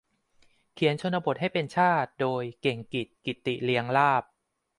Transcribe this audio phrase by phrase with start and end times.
[0.75, 4.23] "เขียนชนบทให้เป็นชาติ" โดย เก่งกิจ กิติเรียงลาภ